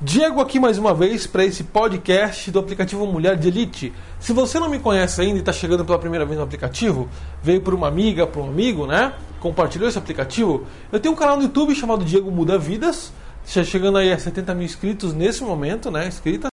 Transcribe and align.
Diego 0.00 0.40
aqui 0.40 0.60
mais 0.60 0.78
uma 0.78 0.94
vez 0.94 1.26
para 1.26 1.44
esse 1.44 1.64
podcast 1.64 2.52
do 2.52 2.60
aplicativo 2.60 3.04
Mulher 3.04 3.36
de 3.36 3.48
Elite. 3.48 3.92
Se 4.20 4.32
você 4.32 4.60
não 4.60 4.68
me 4.68 4.78
conhece 4.78 5.20
ainda 5.20 5.38
e 5.38 5.40
está 5.40 5.52
chegando 5.52 5.84
pela 5.84 5.98
primeira 5.98 6.24
vez 6.24 6.38
no 6.38 6.44
aplicativo, 6.44 7.08
veio 7.42 7.60
por 7.60 7.74
uma 7.74 7.88
amiga, 7.88 8.24
por 8.24 8.44
um 8.44 8.46
amigo, 8.46 8.86
né? 8.86 9.12
Compartilhou 9.40 9.88
esse 9.88 9.98
aplicativo. 9.98 10.64
Eu 10.92 11.00
tenho 11.00 11.12
um 11.12 11.16
canal 11.16 11.36
no 11.36 11.42
YouTube 11.42 11.74
chamado 11.74 12.04
Diego 12.04 12.30
Muda 12.30 12.56
Vidas, 12.56 13.12
chegando 13.44 13.98
aí 13.98 14.12
a 14.12 14.16
70 14.16 14.54
mil 14.54 14.66
inscritos 14.66 15.12
nesse 15.12 15.42
momento, 15.42 15.90
né? 15.90 16.06
Inscrita. 16.06 16.46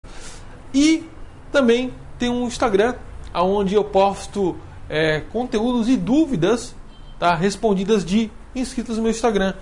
E 0.72 1.06
também 1.52 1.92
tem 2.18 2.30
um 2.30 2.46
Instagram, 2.46 2.94
onde 3.34 3.74
eu 3.74 3.84
posto 3.84 4.56
é, 4.88 5.20
conteúdos 5.20 5.90
e 5.90 5.98
dúvidas 5.98 6.74
tá, 7.18 7.34
respondidas 7.34 8.06
de 8.06 8.30
inscritos 8.56 8.96
no 8.96 9.02
meu 9.02 9.10
Instagram. 9.10 9.52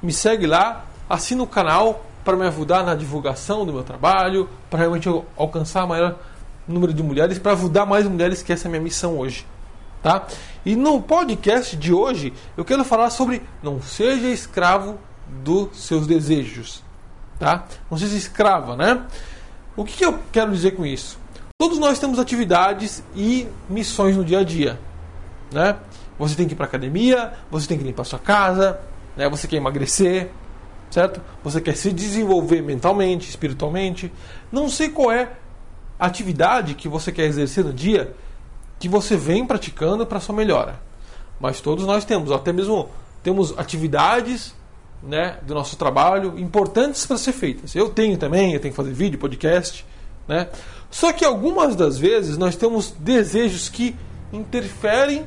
Me 0.00 0.12
segue 0.12 0.46
lá, 0.46 0.86
assina 1.10 1.42
o 1.42 1.46
canal 1.48 2.05
para 2.26 2.36
me 2.36 2.44
ajudar 2.44 2.84
na 2.84 2.96
divulgação 2.96 3.64
do 3.64 3.72
meu 3.72 3.84
trabalho, 3.84 4.48
para 4.68 4.80
realmente 4.80 5.08
alcançar 5.36 5.86
maior 5.86 6.16
número 6.66 6.92
de 6.92 7.00
mulheres, 7.00 7.38
para 7.38 7.52
ajudar 7.52 7.86
mais 7.86 8.04
mulheres, 8.08 8.42
que 8.42 8.52
essa 8.52 8.66
é 8.66 8.68
a 8.68 8.70
minha 8.72 8.82
missão 8.82 9.16
hoje. 9.16 9.46
Tá? 10.02 10.26
E 10.64 10.74
no 10.74 11.00
podcast 11.00 11.76
de 11.76 11.92
hoje 11.92 12.32
eu 12.56 12.64
quero 12.64 12.84
falar 12.84 13.10
sobre 13.10 13.42
não 13.62 13.80
seja 13.80 14.26
escravo 14.26 14.98
dos 15.44 15.76
seus 15.78 16.04
desejos. 16.04 16.82
Tá? 17.38 17.64
Não 17.88 17.96
seja 17.96 18.16
escrava, 18.16 18.76
né? 18.76 19.04
O 19.76 19.84
que, 19.84 20.04
eu 20.04 20.18
quero 20.32 20.50
dizer 20.50 20.72
com 20.72 20.84
isso? 20.84 21.18
Todos 21.56 21.78
nós 21.78 21.98
temos 22.00 22.18
atividades 22.18 23.04
e 23.14 23.46
missões 23.68 24.16
no 24.16 24.24
dia 24.24 24.40
a 24.40 24.44
dia. 24.44 24.80
Né? 25.52 25.76
Você 26.18 26.34
tem 26.34 26.48
que 26.48 26.54
ir 26.54 26.56
para 26.56 26.66
academia, 26.66 27.34
você 27.50 27.68
tem 27.68 27.78
que 27.78 27.84
limpar 27.84 28.04
sua 28.04 28.18
casa, 28.18 28.80
né? 29.16 29.28
você 29.28 29.46
quer 29.46 29.56
emagrecer, 29.56 30.30
certo? 30.90 31.20
Você 31.42 31.60
quer 31.60 31.76
se 31.76 31.92
desenvolver 31.92 32.62
mentalmente, 32.62 33.28
espiritualmente. 33.28 34.12
Não 34.50 34.68
sei 34.68 34.88
qual 34.88 35.12
é 35.12 35.32
a 35.98 36.06
atividade 36.06 36.74
que 36.74 36.88
você 36.88 37.10
quer 37.10 37.24
exercer 37.24 37.64
no 37.64 37.72
dia 37.72 38.14
que 38.78 38.88
você 38.88 39.16
vem 39.16 39.46
praticando 39.46 40.06
para 40.06 40.20
sua 40.20 40.34
melhora. 40.34 40.80
Mas 41.40 41.60
todos 41.60 41.84
nós 41.86 42.04
temos, 42.04 42.30
até 42.30 42.52
mesmo 42.52 42.88
temos 43.22 43.58
atividades 43.58 44.54
né, 45.02 45.38
do 45.42 45.54
nosso 45.54 45.76
trabalho 45.76 46.38
importantes 46.38 47.04
para 47.06 47.16
ser 47.16 47.32
feitas. 47.32 47.74
Eu 47.74 47.88
tenho 47.90 48.16
também, 48.16 48.54
eu 48.54 48.60
tenho 48.60 48.72
que 48.72 48.76
fazer 48.76 48.92
vídeo, 48.92 49.18
podcast, 49.18 49.84
né? 50.26 50.48
Só 50.90 51.12
que 51.12 51.24
algumas 51.24 51.74
das 51.76 51.98
vezes 51.98 52.38
nós 52.38 52.56
temos 52.56 52.92
desejos 52.98 53.68
que 53.68 53.94
interferem, 54.32 55.26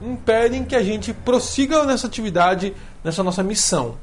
impedem 0.00 0.64
que 0.64 0.76
a 0.76 0.82
gente 0.82 1.12
prossiga 1.12 1.84
nessa 1.84 2.06
atividade, 2.06 2.74
nessa 3.02 3.22
nossa 3.22 3.42
missão. 3.42 3.96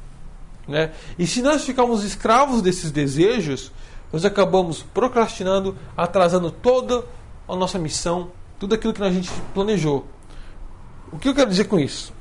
Né? 0.66 0.92
E 1.18 1.26
se 1.26 1.42
nós 1.42 1.64
ficarmos 1.64 2.02
escravos 2.02 2.60
desses 2.60 2.90
desejos, 2.90 3.70
nós 4.12 4.24
acabamos 4.24 4.82
procrastinando, 4.82 5.76
atrasando 5.96 6.50
toda 6.50 7.04
a 7.48 7.54
nossa 7.54 7.78
missão, 7.78 8.30
tudo 8.58 8.74
aquilo 8.74 8.92
que 8.92 9.02
a 9.02 9.10
gente 9.10 9.30
planejou. 9.54 10.06
O 11.12 11.18
que 11.18 11.28
eu 11.28 11.34
quero 11.34 11.50
dizer 11.50 11.64
com 11.64 11.78
isso? 11.78 12.12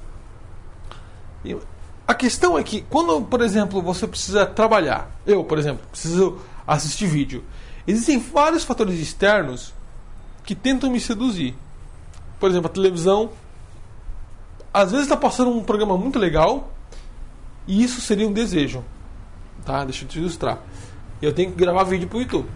A 2.08 2.14
questão 2.14 2.58
é 2.58 2.64
que 2.64 2.82
quando, 2.82 3.22
por 3.24 3.42
exemplo, 3.42 3.82
você 3.82 4.08
precisa 4.08 4.46
trabalhar, 4.46 5.10
eu, 5.26 5.44
por 5.44 5.58
exemplo, 5.58 5.86
preciso 5.90 6.40
assistir 6.68 7.08
vídeo, 7.08 7.44
existem 7.88 8.20
vários 8.20 8.64
fatores 8.64 9.00
externos 9.00 9.74
que 10.44 10.54
tentam 10.54 10.92
me 10.92 11.00
seduzir. 11.00 11.56
Por 12.40 12.50
exemplo, 12.50 12.70
a 12.70 12.74
televisão, 12.74 13.32
às 14.72 14.92
vezes 14.92 15.06
está 15.06 15.18
passando 15.18 15.50
um 15.50 15.64
programa 15.64 15.98
muito 15.98 16.20
legal, 16.20 16.75
e 17.68 17.84
isso 17.84 18.02
seria 18.02 18.28
um 18.28 18.34
desejo. 18.34 18.84
Tá? 19.66 19.84
Deixa 19.84 20.06
eu 20.06 20.10
te 20.10 20.20
ilustrar. 20.20 20.60
Eu 21.22 21.34
tenho 21.34 21.52
que 21.52 21.58
gravar 21.58 21.84
vídeo 21.84 22.08
pro 22.08 22.20
YouTube. 22.20 22.48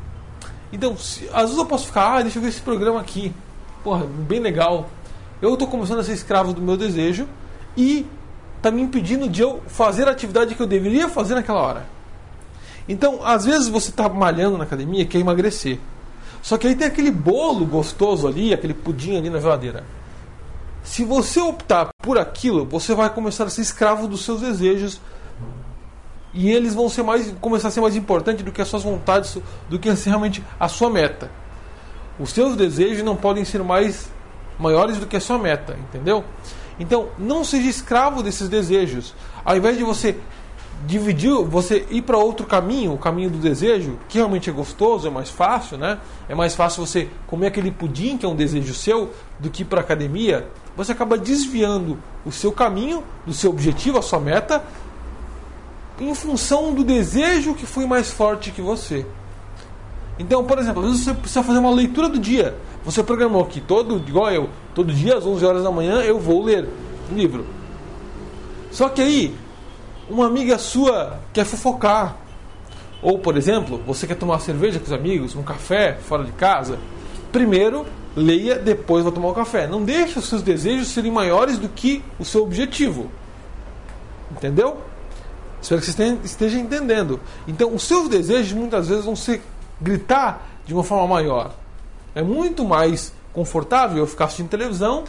Então, 0.72 0.96
se, 0.98 1.28
às 1.34 1.44
vezes 1.44 1.58
eu 1.58 1.66
posso 1.66 1.88
ficar, 1.88 2.18
ah, 2.18 2.22
deixa 2.22 2.38
eu 2.38 2.44
ver 2.44 2.50
esse 2.50 2.62
programa 2.62 3.00
aqui. 3.00 3.34
Porra, 3.84 4.06
bem 4.06 4.40
legal. 4.40 4.90
Eu 5.42 5.54
estou 5.54 5.68
começando 5.68 6.00
a 6.00 6.04
ser 6.04 6.14
escravo 6.14 6.54
do 6.54 6.62
meu 6.62 6.78
desejo 6.78 7.28
e 7.76 8.06
tá 8.62 8.70
me 8.70 8.82
impedindo 8.82 9.28
de 9.28 9.42
eu 9.42 9.62
fazer 9.68 10.08
a 10.08 10.12
atividade 10.12 10.54
que 10.54 10.62
eu 10.62 10.68
deveria 10.68 11.08
fazer 11.10 11.36
naquela 11.36 11.62
hora. 11.62 11.88
Então, 12.88 13.20
às 13.24 13.46
vezes 13.46 13.68
você 13.68 13.90
está 13.90 14.10
malhando 14.10 14.58
na 14.58 14.64
academia 14.64 15.02
e 15.02 15.06
quer 15.06 15.20
emagrecer. 15.20 15.80
Só 16.42 16.58
que 16.58 16.68
aí 16.68 16.76
tem 16.76 16.88
aquele 16.88 17.12
bolo 17.12 17.66
gostoso 17.66 18.28
ali, 18.28 18.54
aquele 18.54 18.74
pudim 18.74 19.18
ali 19.18 19.30
na 19.30 19.40
geladeira. 19.40 19.84
Se 20.84 21.04
você 21.04 21.40
optar 21.40 21.90
por 22.02 22.18
aquilo, 22.18 22.66
você 22.66 22.96
vai 22.96 23.10
começar 23.10 23.46
a 23.46 23.50
ser 23.50 23.62
escravo 23.62 24.08
dos 24.08 24.24
seus 24.24 24.42
desejos 24.42 25.00
e 26.34 26.50
eles 26.50 26.74
vão 26.74 26.90
ser 26.90 27.04
mais 27.04 27.34
começar 27.42 27.70
a 27.70 27.72
ser 27.72 27.82
mais 27.82 27.96
importante 27.96 28.44
do 28.44 28.52
que 28.52 28.62
as 28.62 28.68
suas 28.68 28.84
vontades, 28.84 29.38
do 29.70 29.80
que 29.80 29.90
realmente 29.90 30.44
a 30.60 30.68
sua 30.68 30.90
meta. 30.90 31.30
Os 32.20 32.32
seus 32.32 32.56
desejos 32.56 33.04
não 33.04 33.16
podem 33.16 33.46
ser 33.46 33.64
mais 33.64 34.10
maiores 34.60 34.98
do 34.98 35.08
que 35.08 35.16
a 35.16 35.22
sua 35.22 35.38
meta, 35.38 35.78
entendeu? 35.80 36.24
Então, 36.80 37.10
não 37.18 37.44
seja 37.44 37.70
escravo 37.70 38.22
desses 38.22 38.48
desejos. 38.48 39.14
Ao 39.44 39.56
invés 39.56 39.78
de 39.78 39.84
você 39.84 40.18
dividir, 40.86 41.32
você 41.44 41.86
ir 41.90 42.02
para 42.04 42.18
outro 42.18 42.46
caminho, 42.46 42.94
o 42.94 42.98
caminho 42.98 43.30
do 43.30 43.38
desejo, 43.38 43.98
que 44.08 44.18
realmente 44.18 44.50
é 44.50 44.54
gostoso, 44.54 45.08
é 45.08 45.10
mais 45.10 45.30
fácil, 45.30 45.78
né? 45.78 45.98
É 46.28 46.36
mais 46.36 46.56
fácil 46.56 46.86
você 46.86 47.10
comer 47.28 47.48
aquele 47.48 47.72
pudim, 47.72 48.18
que 48.18 48.26
é 48.26 48.30
um 48.30 48.36
desejo 48.36 48.74
seu, 48.74 49.12
do 49.40 49.50
que 49.50 49.64
ir 49.64 49.66
para 49.66 49.82
academia. 49.82 50.48
Você 50.80 50.94
acaba 50.94 51.18
desviando 51.18 52.00
o 52.26 52.32
seu 52.32 52.54
caminho, 52.54 53.04
do 53.28 53.34
seu 53.34 53.50
objetivo, 53.50 53.98
a 53.98 54.02
sua 54.02 54.18
meta, 54.18 54.64
em 56.00 56.16
função 56.16 56.74
do 56.74 56.86
desejo 56.86 57.54
que 57.54 57.66
foi 57.66 57.86
mais 57.86 58.10
forte 58.10 58.50
que 58.50 58.62
você. 58.62 59.06
Então, 60.18 60.42
por 60.46 60.58
exemplo, 60.58 60.82
às 60.82 60.88
vezes 60.88 61.04
você 61.04 61.14
precisa 61.14 61.44
fazer 61.44 61.60
uma 61.60 61.70
leitura 61.70 62.08
do 62.08 62.18
dia. 62.18 62.56
Você 62.86 63.04
programou 63.04 63.44
que 63.44 63.60
todo, 63.60 63.98
igual 64.08 64.32
eu, 64.32 64.50
todo 64.74 64.94
dia 64.94 65.18
às 65.18 65.26
11 65.26 65.46
horas 65.46 65.64
da 65.64 65.70
manhã 65.70 65.96
eu 65.96 66.18
vou 66.18 66.42
ler 66.42 66.70
um 67.12 67.16
livro. 67.16 67.46
Só 68.72 68.88
que 68.88 69.02
aí 69.02 69.36
uma 70.10 70.28
amiga 70.28 70.58
sua 70.58 71.20
quer 71.34 71.44
fofocar. 71.44 72.16
Ou, 73.02 73.20
por 73.20 73.36
exemplo, 73.36 73.82
você 73.86 74.08
quer 74.08 74.16
tomar 74.16 74.40
cerveja 74.40 74.80
com 74.80 74.86
os 74.86 74.94
amigos, 74.94 75.36
um 75.36 75.44
café 75.44 75.98
fora 76.02 76.24
de 76.24 76.32
casa. 76.32 76.80
Primeiro, 77.32 77.86
leia, 78.16 78.58
depois 78.58 79.04
vai 79.04 79.14
tomar 79.14 79.30
um 79.30 79.34
café. 79.34 79.68
Não 79.68 79.84
deixe 79.84 80.18
os 80.20 80.28
seus 80.28 80.42
desejos 80.42 80.88
serem 80.88 81.12
maiores 81.12 81.58
do 81.58 81.70
que 81.70 82.04
o 82.18 82.26
seu 82.26 82.44
objetivo. 82.44 83.10
Entendeu? 84.32 84.78
Espero 85.62 85.82
que 85.82 85.92
você 85.92 86.18
esteja 86.24 86.58
entendendo. 86.58 87.20
Então, 87.48 87.74
os 87.74 87.84
seus 87.84 88.08
desejos 88.08 88.54
muitas 88.54 88.88
vezes 88.88 89.06
vão 89.06 89.16
ser 89.16 89.42
gritar 89.82 90.48
de 90.66 90.74
uma 90.74 90.84
forma 90.84 91.08
maior. 91.08 91.54
É 92.16 92.22
muito 92.22 92.66
mais 92.66 93.14
confortável 93.34 94.00
eu 94.00 94.08
ficar 94.08 94.26
assistindo 94.26 94.50
televisão 94.50 95.04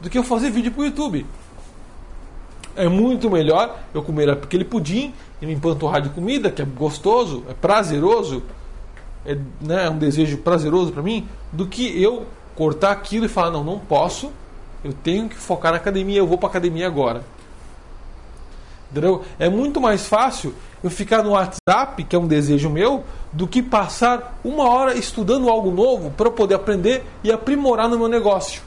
do 0.00 0.08
que 0.08 0.18
eu 0.18 0.24
fazer 0.24 0.50
vídeo 0.50 0.72
para 0.72 0.82
o 0.82 0.84
YouTube. 0.86 1.26
É 2.76 2.88
muito 2.88 3.30
melhor 3.30 3.78
eu 3.92 4.02
comer 4.02 4.30
aquele 4.30 4.64
pudim 4.64 5.12
e 5.40 5.46
me 5.46 5.52
empanturrar 5.52 6.00
de 6.00 6.08
comida, 6.10 6.50
que 6.50 6.62
é 6.62 6.64
gostoso, 6.64 7.44
é 7.48 7.54
prazeroso, 7.54 8.42
é 9.24 9.36
né, 9.60 9.86
é 9.86 9.90
um 9.90 9.98
desejo 9.98 10.38
prazeroso 10.38 10.92
para 10.92 11.02
mim, 11.02 11.28
do 11.52 11.66
que 11.66 12.02
eu 12.02 12.26
cortar 12.54 12.90
aquilo 12.90 13.26
e 13.26 13.28
falar: 13.28 13.50
não, 13.50 13.64
não 13.64 13.78
posso, 13.78 14.30
eu 14.84 14.92
tenho 14.92 15.28
que 15.28 15.36
focar 15.36 15.72
na 15.72 15.78
academia, 15.78 16.18
eu 16.18 16.26
vou 16.26 16.38
para 16.38 16.48
academia 16.48 16.86
agora. 16.86 17.24
Entendeu? 18.90 19.22
É 19.38 19.48
muito 19.48 19.80
mais 19.80 20.06
fácil 20.06 20.52
eu 20.82 20.90
ficar 20.90 21.22
no 21.22 21.30
WhatsApp, 21.30 22.02
que 22.02 22.16
é 22.16 22.18
um 22.18 22.26
desejo 22.26 22.68
meu, 22.68 23.04
do 23.32 23.46
que 23.46 23.62
passar 23.62 24.40
uma 24.42 24.68
hora 24.68 24.94
estudando 24.96 25.48
algo 25.48 25.70
novo 25.70 26.10
para 26.10 26.30
poder 26.30 26.54
aprender 26.54 27.04
e 27.22 27.30
aprimorar 27.30 27.88
no 27.88 27.98
meu 27.98 28.08
negócio 28.08 28.62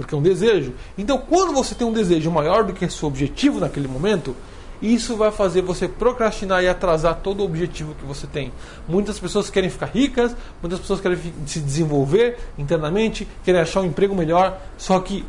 porque 0.00 0.14
é 0.14 0.18
um 0.18 0.22
desejo. 0.22 0.72
Então, 0.96 1.18
quando 1.18 1.52
você 1.52 1.74
tem 1.74 1.86
um 1.86 1.92
desejo 1.92 2.30
maior 2.30 2.64
do 2.64 2.72
que 2.72 2.88
seu 2.88 3.06
objetivo 3.06 3.60
naquele 3.60 3.86
momento, 3.86 4.34
isso 4.80 5.16
vai 5.16 5.30
fazer 5.30 5.62
você 5.62 5.86
procrastinar 5.86 6.62
e 6.62 6.68
atrasar 6.68 7.16
todo 7.22 7.40
o 7.40 7.44
objetivo 7.44 7.94
que 7.94 8.04
você 8.04 8.26
tem. 8.26 8.52
Muitas 8.88 9.18
pessoas 9.18 9.50
querem 9.50 9.68
ficar 9.68 9.86
ricas, 9.86 10.34
muitas 10.62 10.80
pessoas 10.80 11.00
querem 11.00 11.18
se 11.46 11.60
desenvolver 11.60 12.38
internamente, 12.58 13.28
querem 13.44 13.60
achar 13.60 13.80
um 13.80 13.86
emprego 13.86 14.14
melhor, 14.14 14.58
só 14.78 14.98
que 15.00 15.24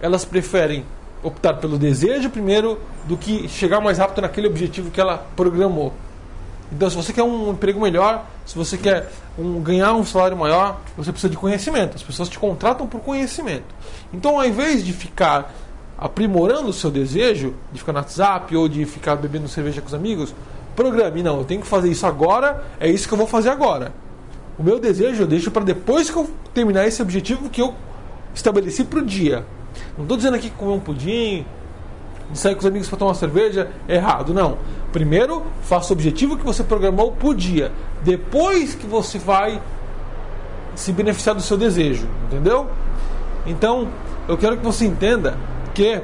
elas 0.00 0.24
preferem 0.24 0.84
optar 1.22 1.54
pelo 1.54 1.78
desejo 1.78 2.28
primeiro 2.28 2.78
do 3.06 3.16
que 3.16 3.48
chegar 3.48 3.80
mais 3.80 3.98
rápido 3.98 4.20
naquele 4.20 4.46
objetivo 4.46 4.90
que 4.90 5.00
ela 5.00 5.26
programou. 5.34 5.92
Então, 6.70 6.88
se 6.90 6.96
você 6.96 7.12
quer 7.12 7.22
um 7.22 7.50
emprego 7.50 7.80
melhor, 7.80 8.26
se 8.44 8.56
você 8.56 8.76
quer 8.76 9.10
um, 9.38 9.60
ganhar 9.60 9.94
um 9.94 10.04
salário 10.04 10.36
maior, 10.36 10.80
você 10.96 11.12
precisa 11.12 11.30
de 11.30 11.36
conhecimento. 11.36 11.96
As 11.96 12.02
pessoas 12.02 12.28
te 12.28 12.38
contratam 12.38 12.86
por 12.86 13.00
conhecimento. 13.00 13.74
Então, 14.12 14.38
ao 14.38 14.44
invés 14.44 14.84
de 14.84 14.92
ficar 14.92 15.54
aprimorando 15.96 16.68
o 16.68 16.72
seu 16.72 16.90
desejo, 16.90 17.54
de 17.72 17.78
ficar 17.78 17.92
no 17.92 17.98
WhatsApp 17.98 18.56
ou 18.56 18.68
de 18.68 18.84
ficar 18.84 19.16
bebendo 19.16 19.48
cerveja 19.48 19.80
com 19.80 19.86
os 19.86 19.94
amigos, 19.94 20.34
programe. 20.74 21.22
Não, 21.22 21.38
eu 21.38 21.44
tenho 21.44 21.60
que 21.60 21.66
fazer 21.66 21.90
isso 21.90 22.06
agora, 22.06 22.64
é 22.80 22.88
isso 22.88 23.06
que 23.06 23.14
eu 23.14 23.18
vou 23.18 23.26
fazer 23.26 23.50
agora. 23.50 23.92
O 24.58 24.62
meu 24.62 24.78
desejo 24.78 25.22
eu 25.22 25.26
deixo 25.26 25.50
para 25.50 25.64
depois 25.64 26.10
que 26.10 26.16
eu 26.16 26.28
terminar 26.52 26.86
esse 26.86 27.02
objetivo 27.02 27.48
que 27.48 27.60
eu 27.60 27.74
estabeleci 28.34 28.84
para 28.84 29.00
o 29.00 29.02
dia. 29.04 29.44
Não 29.96 30.04
estou 30.04 30.16
dizendo 30.16 30.34
aqui 30.36 30.50
que 30.50 30.56
comer 30.56 30.72
um 30.72 30.80
pudim, 30.80 31.44
de 32.30 32.38
sair 32.38 32.54
com 32.54 32.60
os 32.60 32.66
amigos 32.66 32.88
para 32.88 32.98
tomar 32.98 33.10
uma 33.10 33.16
cerveja 33.16 33.70
é 33.88 33.96
errado, 33.96 34.32
não. 34.32 34.58
Primeiro, 34.92 35.44
faça 35.62 35.92
o 35.92 35.92
objetivo 35.92 36.36
que 36.36 36.44
você 36.44 36.62
programou 36.62 37.12
por 37.12 37.34
dia. 37.34 37.72
Depois 38.02 38.74
que 38.74 38.86
você 38.86 39.18
vai 39.18 39.60
se 40.74 40.92
beneficiar 40.92 41.34
do 41.34 41.42
seu 41.42 41.56
desejo, 41.56 42.06
entendeu? 42.26 42.68
Então, 43.46 43.88
eu 44.26 44.36
quero 44.36 44.56
que 44.56 44.64
você 44.64 44.84
entenda 44.86 45.36
que 45.74 46.00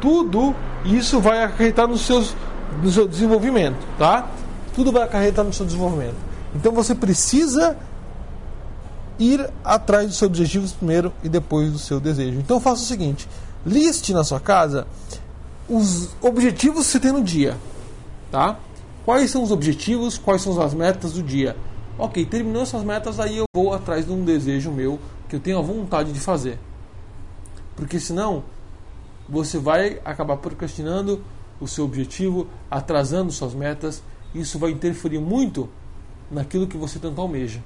tudo 0.00 0.54
isso 0.84 1.20
vai 1.20 1.42
acarretar 1.42 1.88
no, 1.88 1.98
seus, 1.98 2.34
no 2.82 2.90
seu 2.90 3.08
desenvolvimento, 3.08 3.78
tá? 3.98 4.28
Tudo 4.74 4.92
vai 4.92 5.02
acarretar 5.02 5.44
no 5.44 5.52
seu 5.52 5.66
desenvolvimento. 5.66 6.16
Então 6.54 6.72
você 6.72 6.94
precisa 6.94 7.76
ir 9.18 9.48
atrás 9.64 10.06
dos 10.06 10.16
seus 10.16 10.28
objetivos 10.28 10.72
primeiro 10.72 11.12
e 11.22 11.28
depois 11.28 11.72
do 11.72 11.78
seu 11.78 12.00
desejo. 12.00 12.38
Então 12.38 12.60
faça 12.60 12.82
o 12.82 12.86
seguinte: 12.86 13.28
liste 13.64 14.12
na 14.12 14.24
sua 14.24 14.40
casa 14.40 14.86
os 15.68 16.08
objetivos 16.20 16.86
que 16.86 16.92
você 16.92 17.00
tem 17.00 17.12
no 17.12 17.22
dia, 17.22 17.56
tá? 18.30 18.58
Quais 19.04 19.30
são 19.30 19.42
os 19.42 19.50
objetivos, 19.50 20.18
quais 20.18 20.42
são 20.42 20.60
as 20.60 20.74
metas 20.74 21.12
do 21.12 21.22
dia? 21.22 21.56
Ok, 21.98 22.24
terminou 22.26 22.62
essas 22.62 22.82
metas, 22.82 23.20
aí 23.20 23.38
eu 23.38 23.44
vou 23.54 23.72
atrás 23.72 24.06
de 24.06 24.12
um 24.12 24.24
desejo 24.24 24.70
meu 24.70 24.98
que 25.28 25.36
eu 25.36 25.40
tenho 25.40 25.58
a 25.58 25.62
vontade 25.62 26.12
de 26.12 26.20
fazer. 26.20 26.58
Porque 27.80 27.98
senão 27.98 28.44
você 29.26 29.58
vai 29.58 30.02
acabar 30.04 30.36
procrastinando 30.36 31.24
o 31.58 31.66
seu 31.66 31.86
objetivo, 31.86 32.46
atrasando 32.70 33.32
suas 33.32 33.54
metas. 33.54 34.02
Isso 34.34 34.58
vai 34.58 34.70
interferir 34.70 35.18
muito 35.18 35.66
naquilo 36.30 36.66
que 36.66 36.76
você 36.76 36.98
tanto 36.98 37.18
almeja. 37.18 37.64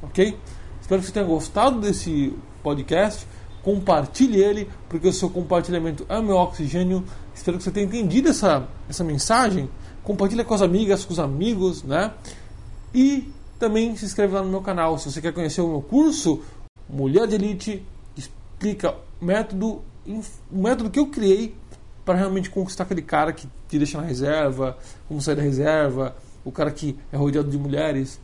Ok? 0.00 0.34
Espero 0.80 1.02
que 1.02 1.08
você 1.08 1.12
tenha 1.12 1.26
gostado 1.26 1.78
desse 1.78 2.34
podcast. 2.62 3.26
Compartilhe 3.62 4.40
ele, 4.40 4.70
porque 4.88 5.08
o 5.08 5.12
seu 5.12 5.28
compartilhamento 5.28 6.06
é 6.08 6.18
o 6.18 6.22
meu 6.22 6.36
oxigênio. 6.36 7.04
Espero 7.34 7.58
que 7.58 7.64
você 7.64 7.70
tenha 7.70 7.84
entendido 7.84 8.30
essa, 8.30 8.66
essa 8.88 9.04
mensagem. 9.04 9.68
Compartilhe 10.02 10.42
com 10.42 10.54
as 10.54 10.62
amigas, 10.62 11.04
com 11.04 11.12
os 11.12 11.18
amigos, 11.18 11.82
né? 11.82 12.14
E 12.94 13.30
também 13.58 13.94
se 13.94 14.06
inscreve 14.06 14.32
lá 14.32 14.42
no 14.42 14.48
meu 14.48 14.62
canal. 14.62 14.96
Se 14.96 15.12
você 15.12 15.20
quer 15.20 15.34
conhecer 15.34 15.60
o 15.60 15.68
meu 15.68 15.82
curso, 15.82 16.40
Mulher 16.88 17.26
de 17.26 17.34
Elite, 17.34 17.86
explica 18.58 18.96
o 19.20 19.24
método, 19.24 19.82
o 20.50 20.58
método 20.58 20.90
que 20.90 20.98
eu 20.98 21.06
criei 21.06 21.54
para 22.04 22.18
realmente 22.18 22.50
conquistar 22.50 22.84
aquele 22.84 23.02
cara 23.02 23.32
que 23.32 23.46
te 23.68 23.78
deixa 23.78 24.00
na 24.00 24.06
reserva, 24.06 24.76
como 25.06 25.22
sair 25.22 25.36
da 25.36 25.42
reserva, 25.42 26.16
o 26.44 26.50
cara 26.50 26.70
que 26.70 26.98
é 27.12 27.16
rodeado 27.16 27.48
de 27.48 27.56
mulheres. 27.56 28.20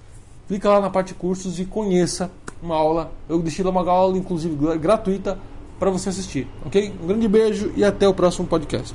Clica 0.49 0.69
lá 0.69 0.81
na 0.81 0.91
parte 0.91 1.09
de 1.09 1.15
cursos 1.15 1.61
e 1.61 1.65
conheça 1.65 2.31
uma 2.61 2.75
aula. 2.75 3.13
Eu 3.29 3.39
deixei 3.41 3.65
lá 3.65 3.71
uma 3.71 3.89
aula, 3.89 4.19
inclusive 4.19 4.57
gratuita, 4.79 5.39
para 5.79 5.91
você 5.91 6.09
assistir. 6.09 6.49
Ok? 6.67 6.93
Um 7.03 7.07
grande 7.07 7.29
beijo 7.29 7.73
e 7.77 7.85
até 7.85 8.09
o 8.09 8.15
próximo 8.15 8.47
podcast. 8.47 8.93